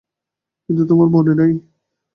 কিন্তু 0.69 0.83
তোমার 0.89 1.07
মনে 1.15 1.33
নেই? 1.39 1.53